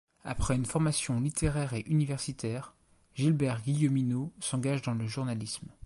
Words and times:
Après 0.23 0.55
une 0.55 0.65
formation 0.65 1.19
littéraire 1.19 1.75
et 1.75 1.81
universitaire, 1.85 2.73
Gilbert 3.13 3.61
Guilleminault 3.61 4.33
s'engage 4.39 4.81
dans 4.81 4.95
le 4.95 5.05
journalisme. 5.05 5.67